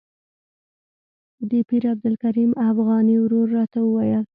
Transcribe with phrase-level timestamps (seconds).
[1.49, 4.23] د پیر عبدالکریم افغاني ورور راته وویل.